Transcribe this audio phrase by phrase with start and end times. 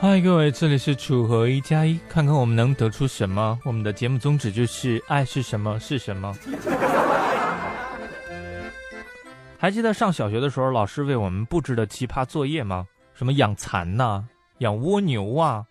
[0.00, 3.58] 嗨，各位，这里是楚河一加一，看看我们能得出什么。
[3.64, 6.36] 我们的节目宗旨就是爱是什么是什么。
[9.58, 12.86] 还记得上小学的时候，老师为我们布置的奇葩作业吗？
[13.14, 14.22] 什么养蚕呐，
[14.64, 15.66] 养蜗牛啊。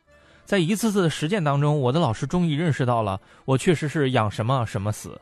[0.45, 5.19] 在一次次的实践当中，我的老师终于认识到了，我确实是养什么什么死。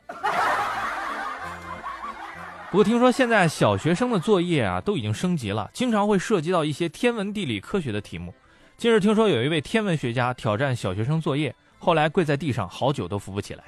[2.69, 8.33] 不过听说现在小学生的作业啊都已经升级了，经常会涉及到一些天文地理科学的题目。
[8.77, 13.63] 近日听说有一位天文学家挑战小学生作业，后来跪在地上好久都扶不起来。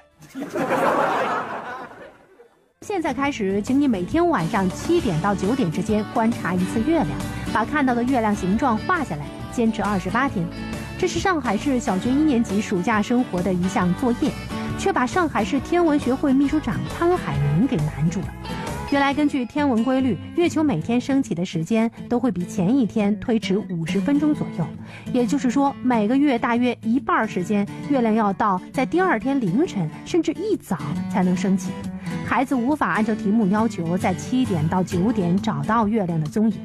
[2.81, 7.09] 现在开始，请你每天晚上七点到九点之间观察一次月亮，
[7.53, 10.45] 把看到的月亮形状画下来，坚持二十八天。
[10.97, 14.31] 这是上海市小学一年级暑假生活的一项作业，
[14.77, 18.27] 却把上海市天文学会秘书长汤海明给难住了。
[18.91, 24.65] 原来，根据天文规律，月球每天升起的时间都会比前一天推迟五十分钟左右。
[25.11, 30.77] 也就是说，每个月大约一半时间，月亮要到在第二天凌晨甚至一早
[31.11, 31.71] 才能升起。
[32.23, 36.57] 孩子无法按照题目要求在七点到九点找到月亮的踪影。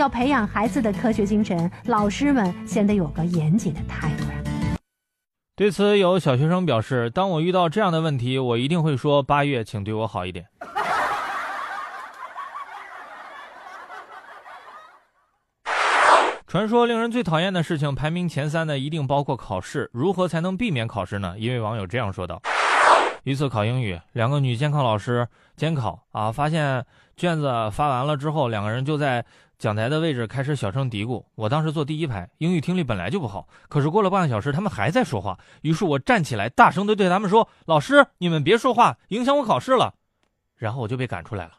[0.00, 4.30] 要培养孩子的科学精神，老师们先得有个严谨的态度呀。
[5.54, 10.46] 对此，有小学生表示：“当我遇到这样的问题，我一定会说八月，请对我好一点。”
[16.46, 21.34] 传说令人最讨厌的事情排名前三的一定包括考试，如何才能避免考试呢？
[21.38, 22.40] 一位网友这样说道：
[23.24, 26.84] 一次考英语，两个女监考老师监考啊，发现
[27.16, 29.24] 卷子发完了之后，两个人就在
[29.58, 31.22] 讲台的位置开始小声嘀咕。
[31.34, 39.92] 我当时坐第一排，英语听力本来就不好，可是过了半个小时，他们还在说话，于是我站起来，大声的对他们说：“老师，你们别说话，影响我考试了。”
[40.56, 41.52] 然后我就被赶出来了。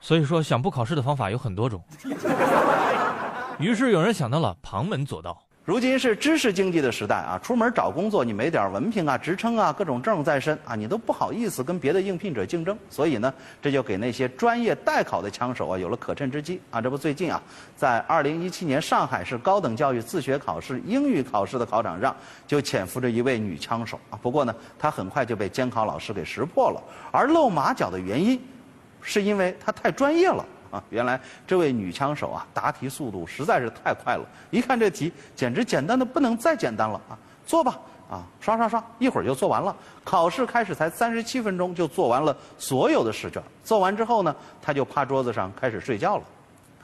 [0.00, 1.82] 所以说，想不考试的方法有很多种。
[3.58, 5.40] 于是有人想到了旁门左道。
[5.64, 12.76] 如今是知识经济的时代啊，出门找工作，你没点文凭啊、职称啊、各种证在身啊，你都不好意思跟别的应聘者竞争。
[12.90, 16.80] 所以呢，这就给那些专业代考的枪手啊有了可乘之机啊。
[16.80, 17.40] 这不，最近啊，
[17.76, 24.18] 在二零一七年上海市高等教育自学考试英语考试的考场上，就潜伏着一位女枪手啊。
[24.20, 28.40] 不过呢，她很快就被监考老师给识破了，而露马脚的原因。
[29.04, 30.82] 是因为他太专业了啊！
[30.90, 37.16] 原来这位女枪手啊，答题速度实在是太快了，一看这题简直简单的不能再简单了啊！
[37.46, 37.78] 做吧
[38.10, 39.76] 啊，刷刷刷，一会儿就做完了。
[40.02, 43.42] 考试开始才三十七分钟就做完了所有的试卷。
[43.62, 46.24] 做完之后呢，她就趴桌子上开始睡觉了。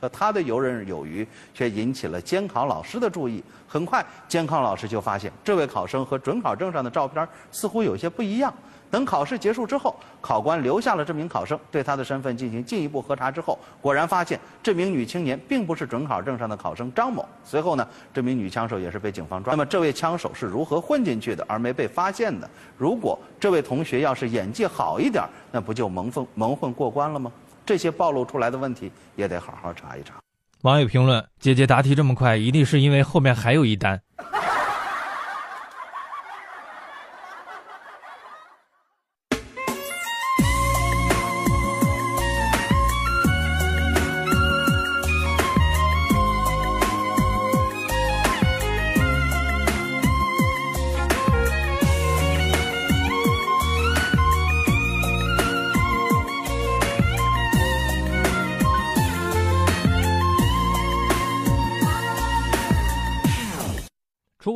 [0.01, 3.43] 可他的游刃有余却引起了监考老师的注意。
[3.67, 8.53] 很快，监考老师就发现这位考生和准考证上的照片似乎有些不一样。
[8.91, 17.23] 等考试结束之后，考官留下了这名考生，对他的身份进行进一步核查之后，果然发现这名女青年并不是准考证上的考生张某。
[17.45, 19.53] 随后呢，这名女枪手也是被警方抓。
[19.53, 22.49] 那么，这位枪手是如何混进去的而没被发现的？
[22.79, 25.23] 如果这位同学要是演技好一点，
[25.53, 27.31] 那不就蒙混蒙混过关了吗？
[27.69, 30.15] 这些暴露出来的问题也得好好查一查。
[30.63, 34.01] 网友评论：姐姐答题这么快，一定是因为后面还有一单。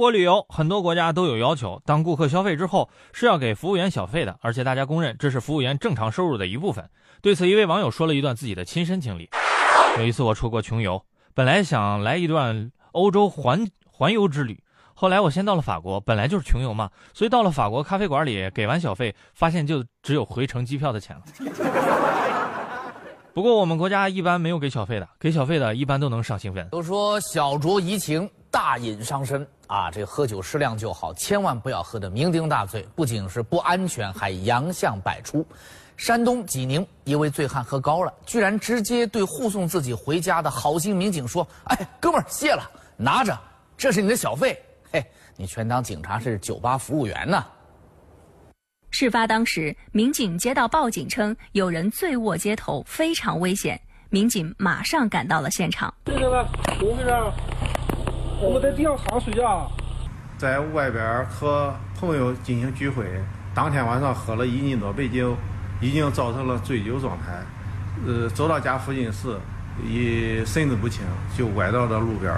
[0.02, 6.90] 国旅游，很多国家都有要求，当顾客消费之后是要给服务员小费的，而且大家公认这是服务员正常收入的一部分。
[7.20, 9.30] 对此，一位网友说了一段自己的亲身经历：
[9.98, 11.00] 有一次我出国穷游，
[11.34, 14.60] 本来想来一段欧洲环环游之旅，
[14.92, 21.22] 后来我先到了法国，本来就是穷游嘛，所以到了法国咖啡馆里给完小费，发现就只有回程机票的钱了。
[23.32, 26.68] 不过我们国家一般没有给小费的，给小费的一般都能上新闻。
[26.70, 29.46] 都说小酌怡情，大饮伤身。
[29.72, 35.46] 啊，这喝酒适量就好，千万不要喝得酩酊大醉，不仅是不安全，还洋相百出。
[35.96, 43.38] 山东济宁一位醉汉喝高了，居然直接对护送自己回家的好心民警说：“哎，哥们儿，谢了，拿着，
[43.74, 44.62] 这是你的小费。
[44.92, 45.02] 嘿，
[45.38, 47.42] 你全当警察是酒吧服务员呢。”
[48.92, 53.80] 事发当时，民警接到报警称有人醉卧街头，非常危险。
[54.10, 55.94] 民警马上赶到了现场。
[56.04, 56.46] 这个
[56.78, 57.51] 怎么回事？
[58.42, 59.70] 我在地上躺睡觉。
[60.36, 63.06] 在外边和朋友进行聚会，
[63.54, 65.36] 当天晚上喝了一斤多白酒，
[65.80, 67.40] 已经造成了醉酒状态。
[68.04, 69.38] 呃，走到家附近时，
[69.86, 71.04] 已神志不清，
[71.38, 72.34] 就歪倒到路边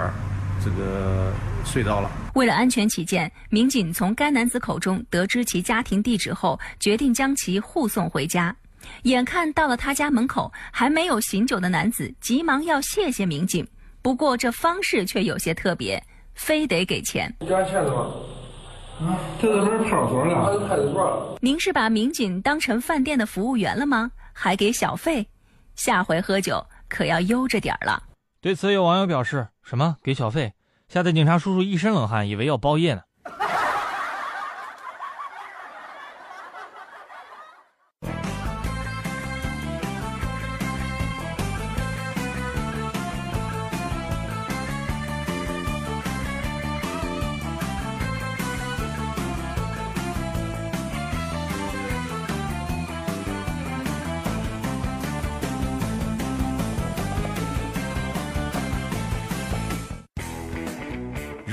[0.63, 1.31] 这个
[1.65, 2.11] 睡着了。
[2.35, 8.55] 为了安全起见，民警从该男子口中得知其家庭地址后，决定将其护送回家。
[9.03, 13.67] 眼看到了他家门口，还没有醒酒的男子急忙要谢谢民警，
[14.05, 15.99] 不过这方式却有些特别。
[16.35, 17.33] 非得给钱？
[17.39, 19.07] 你给钱了吗？
[19.07, 20.67] 啊，这是不是派出所了？
[20.67, 21.39] 派出所。
[21.41, 24.11] 您是把民警当成饭店的服务员了吗？
[24.31, 25.27] 还给小费？
[25.75, 28.03] 下回喝酒可要悠着点儿了。
[28.41, 30.53] 对此，有网友表示：“什么给小费？”
[30.87, 33.01] 吓得警察叔叔一身冷汗，以为要包夜呢。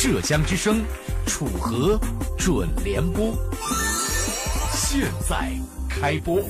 [0.00, 0.80] 浙江之声，
[1.26, 1.98] 楚河
[2.38, 3.34] 准联播，
[4.72, 5.50] 现在
[5.88, 6.40] 开播。